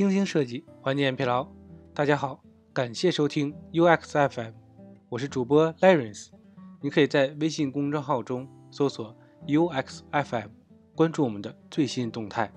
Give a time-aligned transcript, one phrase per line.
[0.00, 1.46] 精心设计，缓解疲劳。
[1.92, 4.54] 大家好，感谢收听 UXFM，
[5.10, 6.28] 我是主播 Lawrence。
[6.80, 9.14] 你可以在微信公众号中搜索
[9.46, 10.48] UXFM，
[10.94, 12.50] 关注我们的最新动态。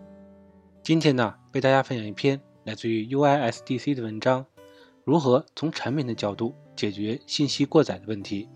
[0.82, 4.46] 今天呢，为大家分享一篇来自于 UISDC 的文章：
[5.04, 8.48] 如何从产品的角度解决信息过载的问题。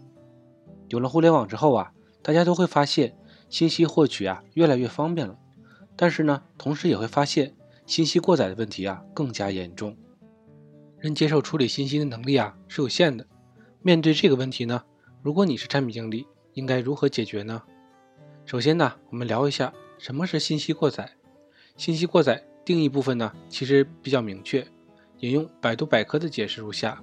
[0.87, 1.91] 有了互联网之后啊，
[2.21, 3.17] 大家都会发现
[3.49, 5.37] 信息获取啊越来越方便了，
[5.97, 7.53] 但是呢，同时也会发现
[7.87, 9.97] 信息过载的问题啊更加严重。
[10.99, 13.25] 人接受处理信息的能力啊是有限的。
[13.81, 14.83] 面对这个问题呢？
[15.23, 17.63] 如果你是产品经理，应该如何解决呢？
[18.45, 21.09] 首先呢，我们聊一下什么是信息过载。
[21.77, 24.67] 信息过载定义部分呢，其实比较明确。
[25.19, 27.01] 引用百度百科的解释如下：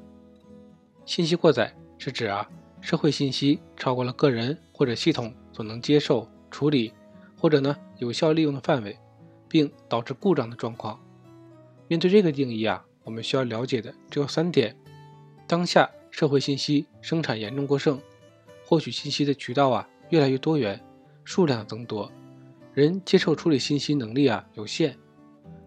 [1.06, 2.46] 信息过载是指啊，
[2.80, 6.92] 社会信息超过了个人或者系统所能接受、处理
[7.36, 8.96] 或者呢有效利用的范围，
[9.54, 11.00] 并导致故障的状况。
[11.86, 14.76] 面对这个定义啊，我们需要了解的只有三点：
[15.46, 18.00] 当下社会信息生产严重过剩。
[18.64, 20.82] 获取信息的渠道啊越来越多元，
[21.22, 22.10] 数量增多，
[22.72, 24.96] 人接受处理信息能力啊有限，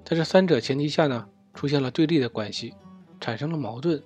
[0.03, 2.73] 在这三者前提下呢，出现了对立的关系，
[3.21, 4.03] 产生了矛盾。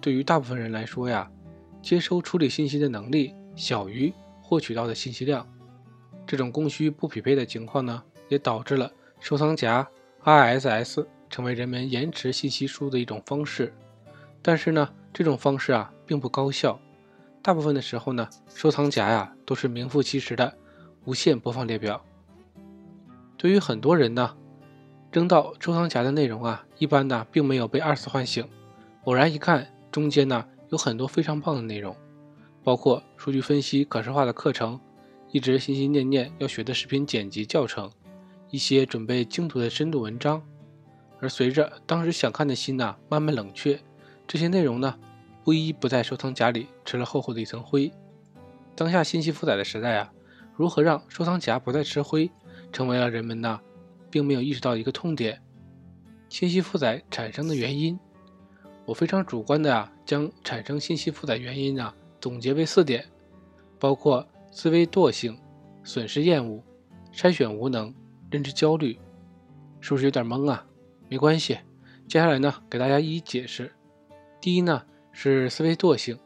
[0.00, 1.30] 对于大部分人来说呀，
[1.82, 5.46] 接收处理信息的能力小于获取到的信息量，
[6.26, 8.90] 这种供需不匹配的情况呢，也导致了
[9.22, 9.88] 收藏夹
[10.24, 13.72] RSS 成为人们延迟信息输入的一种方式。
[14.42, 16.76] 但是呢，这种方式啊并不高效。
[17.40, 20.52] 大部分的时候呢，收藏夹呀都是名副其实的
[21.04, 22.04] 无限播放列表。
[23.36, 24.36] 对于很多人呢，
[25.12, 28.44] 扔到收藏夹的内容啊，一般呢并没有被二次唤醒。
[29.04, 31.94] 偶然一看，中间呢有很多非常棒的内容，
[32.64, 34.80] 包括数据分析可视化的课程，
[35.30, 37.88] 一直心心念念要学的视频剪辑教程，
[38.52, 40.40] 一些准备精读的深度文章。
[41.18, 43.80] 而随着当时想看的心呐慢慢冷却，
[44.28, 44.96] 这些内容呢。
[45.44, 47.90] 不一不在收藏夹里吃了厚厚的一层灰。
[48.76, 50.12] 当下信息负载的时代啊，
[50.54, 52.30] 如何让收藏夹不再吃灰，
[52.70, 53.60] 成为了人们呐
[54.08, 55.42] 并没有意识到一个痛点。
[56.28, 57.98] 信息负载产生的原因，
[58.84, 63.04] 我非常主观的啊，将产生信息负载原因啊总结为四点，
[63.80, 65.36] 包括思维惰性、
[65.82, 66.62] 损失厌恶、
[67.12, 67.92] 筛选无能、
[68.32, 68.98] 认知焦虑。
[69.80, 70.66] 是不是有点懵啊？
[71.08, 71.58] 没关系，
[72.08, 73.72] 接下来呢给大家一一解释。
[74.40, 74.82] 第一呢。
[75.14, 76.18] 是思维惰性，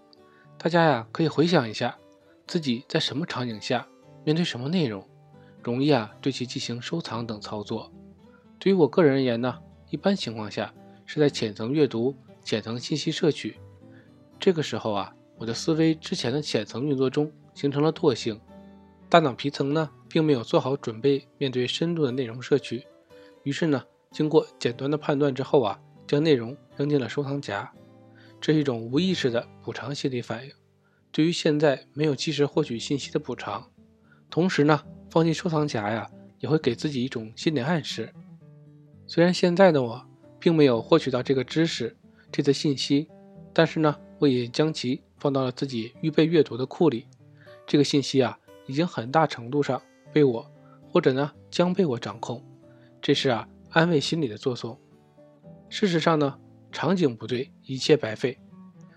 [0.57, 1.99] 大家呀可以回想一下，
[2.47, 3.85] 自己在什么场景下，
[4.23, 5.05] 面对什么内容，
[5.61, 7.93] 容易啊对其进行收藏等操作。
[8.61, 9.59] 对于我个人而言呢，
[9.91, 10.73] 一般情况下
[11.05, 13.59] 是在浅层阅读、浅层信息摄取，
[14.39, 18.41] 这个时候啊，我的思维之前的浅层运作中形成了惰性，
[19.09, 22.85] 大脑皮层呢并没有做好准备面对深度的内容摄取，
[23.43, 27.71] 于是呢，经过简单的判断之后啊，将内容扔进了收藏夹。
[28.41, 30.53] 这是一种无意识的补偿心理反应，
[31.11, 33.71] 对于现在没有及时获取信息的补偿。
[34.31, 38.13] 同时呢，放进收藏夹呀，也会给自己一种心理暗示。
[39.07, 40.05] 虽然现在的我
[40.39, 41.97] 并没有获取到这个知识、
[42.31, 43.09] 这则信息，
[43.53, 47.07] 但是呢，我也将其放到了自己预备阅读的库里。
[47.67, 49.81] 这个信息啊，已经很大程度上
[50.17, 50.51] 被我，
[50.89, 52.43] 或者呢，将被我掌控。
[53.03, 54.81] 这是啊，安慰心理的作用。
[55.69, 56.39] 事实上呢。
[56.73, 58.39] 场景不对，一切白费。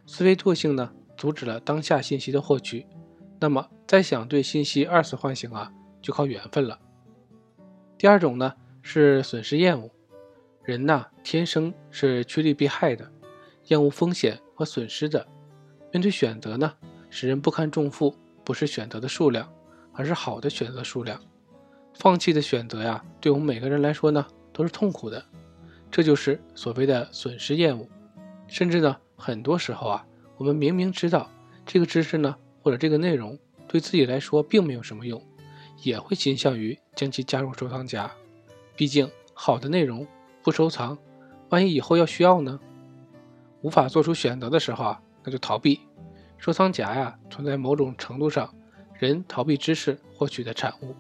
[0.06, 2.86] 思维惰性呢，阻止了当下信息的获取。
[3.40, 5.72] 那么，再想对信息二次唤醒啊，
[6.02, 6.80] 就靠缘分了。
[7.98, 9.90] 第二种呢，是损失厌恶。
[10.64, 13.10] 人呐，天生是趋利避害的，
[13.68, 15.26] 厌恶风险和损失的。
[15.94, 16.74] 面对选择呢，
[17.10, 19.50] 使人不堪重负，不是选择的数量，
[20.00, 21.20] 而是好的选择数量。
[21.94, 25.22] 放弃的选择呀，对我们每个人来说呢，都是痛苦的。
[25.92, 27.86] 这就是所谓的损失厌恶，
[28.48, 30.06] 甚至呢，很多时候啊，
[30.38, 31.30] 我们明明知道
[31.66, 32.34] 这个知识呢，
[32.64, 33.38] 或者这个内容
[33.68, 35.22] 对自己来说并没有什么用，
[35.84, 38.10] 也会倾向于将其加入收藏夹。
[38.78, 40.08] 毕竟好的内容
[40.42, 40.98] 不收藏，
[41.50, 42.58] 万一以后要需要呢？
[43.62, 45.82] 无法做出选择的时候啊，那就逃避。
[46.38, 48.56] 收藏夹呀，存在某种程度上
[49.00, 50.94] 人逃避知识获取的产物。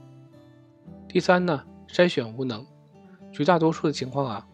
[1.07, 2.65] 第三呢，筛选无能，
[3.33, 4.47] 绝大多数的情况啊。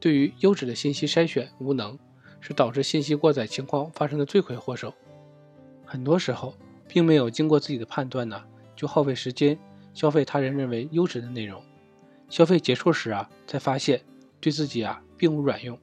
[0.00, 1.98] 对于优质的信息筛选无能，
[2.40, 4.94] 是导致信息过载情况发生的罪魁祸首。
[5.84, 6.54] 很多时候，
[6.88, 8.42] 并没有经过自己的判断呢，
[8.74, 9.58] 就耗费时间
[9.92, 11.62] 消费他人认为优质的内容，
[12.30, 14.00] 消费结束时啊，才发现
[14.40, 15.78] 对自己啊并无卵用。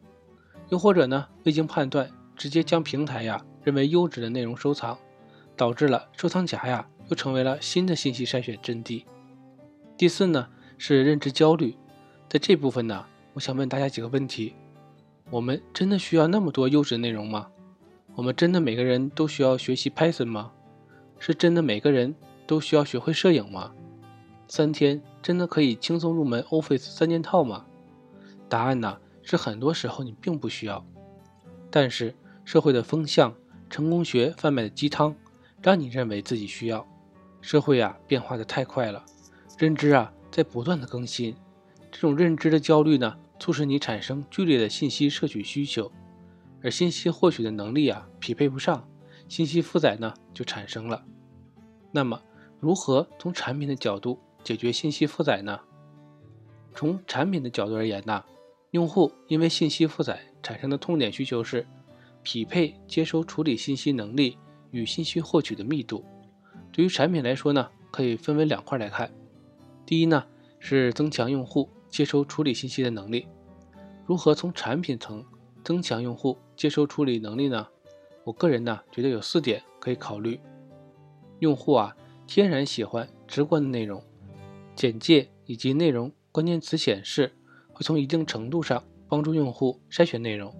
[0.70, 4.98] 又或者呢，未经判断，直接将平台呀认为优质的内容收藏，
[5.56, 9.06] 导致了收藏夹呀又成为了新的信息筛选阵地。
[9.98, 10.48] 第四呢，
[10.78, 11.76] 是认知焦虑，
[12.30, 13.06] 在这部分呢。
[13.34, 14.54] 我想问大家几个问题：
[15.30, 17.48] 我们真的需要那么多优质内容吗？
[18.16, 20.52] 我们真的每个人都需要学习 Python 吗？
[21.20, 22.16] 是真的每个人
[22.48, 23.74] 都需要学会摄影吗？
[24.48, 27.66] 三天真的可以轻松入门 Office 三件套吗？
[28.48, 30.86] 答案呢是很多时候你并不需要。
[31.70, 32.16] 但是
[32.46, 33.36] 社会的风向、
[33.70, 35.14] 成功学贩卖的鸡汤，
[35.62, 36.88] 让你认为自己需要。
[37.46, 39.06] 社会啊变化的太快了，
[39.56, 41.36] 认知啊在不断的更新，
[41.92, 45.92] 这种认知的焦虑呢，促使你产生剧烈的信息摄取需求，
[46.64, 48.90] 而信息获取的能力啊匹配不上，
[49.30, 51.06] 信息负载呢就产生了。
[51.92, 52.20] 那么，
[52.60, 55.60] 如何从产品的角度解决信息负载呢？
[56.74, 58.24] 从产品的角度而言呢，
[58.72, 61.64] 用户因为信息负载产生的痛点需求是
[62.24, 64.36] 匹配接收处理信息能力
[64.72, 66.04] 与信息获取的密度。
[66.76, 69.10] 对于产品来说呢，可以分为两块来看。
[69.86, 70.26] 第一呢，
[70.60, 73.28] 是增强用户接收处理信息的能力。
[74.06, 75.24] 如何从产品层
[75.64, 77.66] 增强用户接收处理能力呢？
[78.26, 80.38] 我个人呢，觉得有四点可以考虑。
[81.40, 81.96] 用户啊，
[82.28, 84.04] 天然喜欢直观的内容，
[84.76, 87.32] 简介以及内容关键词显示
[87.72, 90.54] 会从一定程度上帮助用户筛选内容，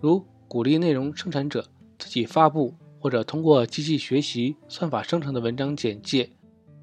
[0.00, 1.68] 如鼓励内容生产者
[2.00, 2.74] 自己发布，
[3.06, 6.28] 或者通过机器学习算法生成的文章简介，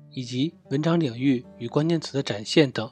[0.10, 2.90] 以及文章领域与关键词的展现等。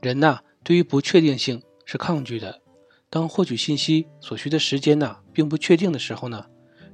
[0.00, 2.60] 人呐，对于不确定性是抗拒的。
[3.08, 6.46] 当获取信息所需的时间呢，并不确定的时候呢，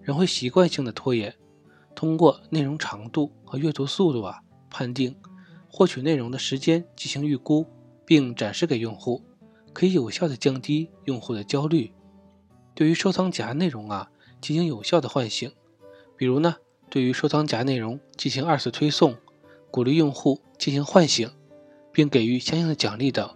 [0.02, 1.34] 人会习惯性的拖延。
[1.94, 5.16] 通过内容长度和阅读速度啊，判定
[5.70, 7.66] 获取内容的时间进行预估，
[8.04, 9.24] 并展示给用户，
[9.72, 11.90] 可以有效的降低用户的焦虑。
[12.74, 14.10] 对于收藏夹内容啊，
[14.40, 15.52] 进行有效的唤醒，
[16.16, 16.56] 比如呢，
[16.88, 19.16] 对于收藏夹内容进行二次推送，
[19.70, 21.30] 鼓励用户进行唤醒，
[21.92, 23.28] 并给予相应的奖励等，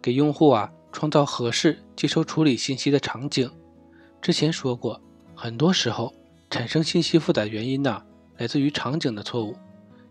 [0.00, 3.50] 给用户啊创造合适接收处理信息的场景。
[4.20, 5.00] 之前说过，
[5.34, 6.12] 很多时候。
[6.50, 8.02] 产生信息负载原因呢，
[8.36, 9.56] 来自于场景的错误。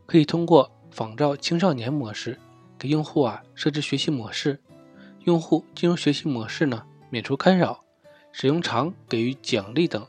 [0.08, 2.36] 可以通过仿照青少年模式，
[2.80, 4.60] 给用户啊设置学习模式，
[5.26, 7.84] 用户进入学习模式呢，免除干扰，
[8.32, 10.06] 使用长给予奖励等。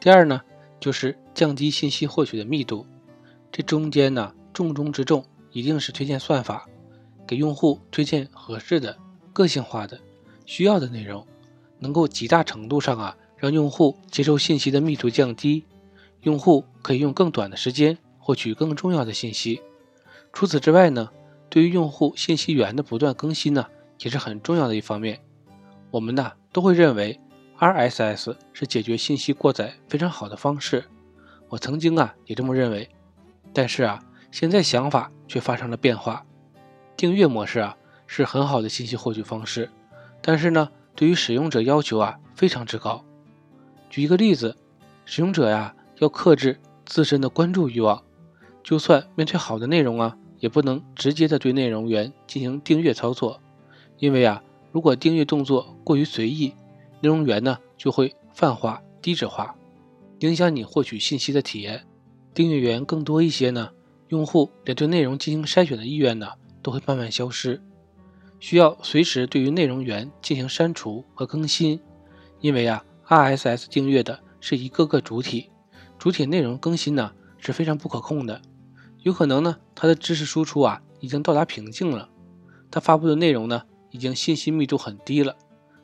[0.00, 0.40] 第二呢，
[0.80, 2.86] 就是降低信息获取的密度。
[3.50, 6.68] 这中间呢，重中之重一定是推荐算法，
[7.26, 8.96] 给用户推荐合适的、
[9.32, 10.00] 个性化的、
[10.44, 11.26] 需要的内容，
[11.78, 13.16] 能够极大程度上啊。
[13.36, 15.64] 让用户接受信息的密度降低，
[16.22, 19.60] 用户可以用更短的时间获取更重要的信息。
[20.32, 21.10] 除此之外呢，
[21.50, 23.66] 对于用户信息源的不断更新呢，
[24.00, 25.20] 也是很重要的一方面。
[25.94, 27.20] 我们呢都会认为
[27.56, 30.82] RSS 是解决信息过载非常好的方式，
[31.48, 32.90] 我曾经啊也这么认为。
[33.52, 34.02] 但是啊，
[34.32, 36.26] 现在想法却发生了变化。
[36.96, 37.76] 订阅模式啊
[38.08, 39.70] 是很好的信息获取方式，
[40.20, 43.04] 但是呢，对于使用者要求啊非常之高。
[43.88, 44.56] 举一个例子，
[45.04, 48.02] 使用者呀要克制自身的关注欲望，
[48.64, 53.40] 就算面对好的内容啊，也不能直接的对内容源进行订阅操作，
[53.98, 54.42] 因为啊，
[54.74, 56.52] 如果订阅动作过于随意，
[57.00, 59.54] 内容源呢就会泛化、低质化，
[60.18, 61.86] 影响你获取信息的体验。
[62.34, 63.70] 订阅源更多一些呢，
[64.08, 66.26] 用户连对内容进行筛选的意愿呢
[66.60, 67.62] 都会慢慢消失，
[68.40, 71.80] 需要随时对于内容源进行删除和更新，
[72.40, 72.84] 因为啊。
[73.06, 75.50] RSS 订阅的是一个个主体，
[75.98, 78.40] 主体内容更新呢是非常不可控的，
[79.02, 82.08] 有可能呢它的知识输出啊已经到达瓶颈了，
[82.70, 83.62] 它发布的内容呢
[83.94, 85.36] 已经信息密度很低了，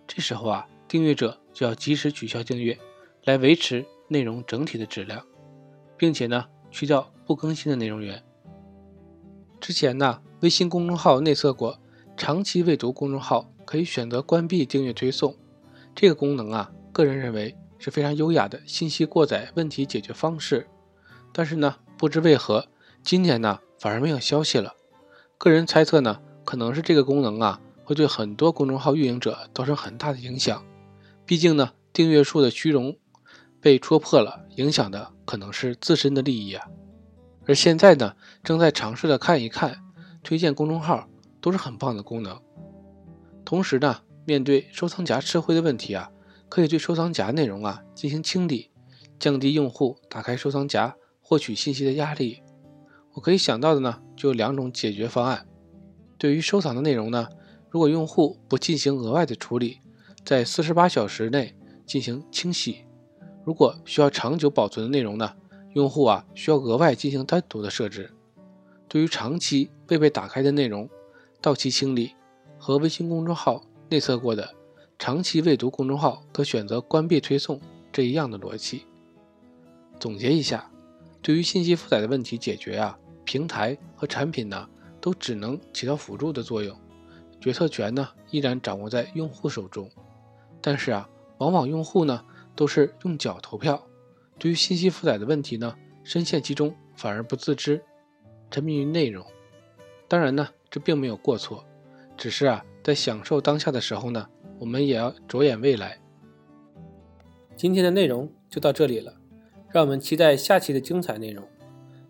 [0.04, 2.76] 这时候啊订阅者就要及时取消订阅，
[3.22, 5.24] 来维持内容整体的质量，
[5.96, 8.20] 并且呢去掉不更新的内容源。
[9.60, 11.78] 之前呢微信公众号内测过，
[12.16, 15.36] 长期未读公众号可以选择关闭订阅推送，
[15.94, 16.72] 这个功能啊。
[16.92, 20.66] 个人认为是非常优雅的信息过载问题解决方式，
[21.32, 22.66] 但是呢，不知为何
[23.04, 24.74] 今年呢反而没有消息了。
[25.38, 27.60] 个人猜测呢，可能是这个功能啊
[27.90, 30.64] 会对很多公众号运营者造成很大的影响。
[31.26, 32.97] 毕竟呢，订阅数的虚荣
[33.61, 36.68] 被戳破了，影响的可能是自身的利益啊。
[37.49, 39.76] 而现在呢，正在尝试的看一看
[40.23, 41.09] 推荐公众号
[41.40, 42.40] 都是很棒的功能。
[43.44, 46.12] 同时呢，面对收藏夹吃灰的问题啊。
[46.49, 48.70] 可以对收藏夹内容啊进行清理，
[49.18, 52.40] 降低用户打开收藏夹获取信息的压力。
[53.14, 55.49] 我可以想到的呢就有两种解决方案。
[56.18, 57.28] 对于收藏的内容呢，
[57.70, 59.78] 如果用户不进行额外的处理，
[60.24, 61.54] 在四十八小时内
[61.86, 62.84] 进行清洗。
[63.44, 65.34] 如果需要长久保存的内容呢，
[65.74, 68.10] 用户啊需要额外进行单独的设置。
[68.88, 70.88] 对于长期未被打开的内容，
[71.40, 72.10] 到期清理，
[72.58, 74.52] 和微信公众号内测过的
[74.98, 77.60] 长期未读公众号可选择关闭推送
[77.92, 78.82] 这一样的逻辑。
[80.00, 80.68] 总结一下，
[81.22, 84.68] 对于信息负载的问题解决啊，平台和产品呢
[85.00, 86.76] 都只能起到辅助的作用，
[87.40, 89.88] 决策权呢依然掌握在用户手中。
[90.61, 93.82] 但是啊，往往用户呢都是用脚投票，
[94.38, 97.82] 对于信息负载的问题呢，深陷其中反而不自知，
[98.50, 99.25] 沉迷于内容。
[100.06, 101.64] 当然呢，这并没有过错。
[102.16, 104.28] 只是啊，在享受当下的时候呢，
[104.59, 105.99] 我们也要着眼未来。
[107.56, 109.14] 今天的内容就到这里了，
[109.70, 111.42] 让我们期待下期的精彩内容。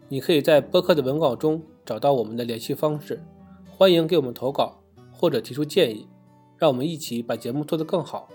[0.08, 3.22] 你可以在播客的文稿中找到我们的联系方式，
[3.70, 4.79] 欢迎给我们投稿
[5.20, 6.08] 或者提出建议，
[6.56, 8.26] 让我们一起把节目做得更好。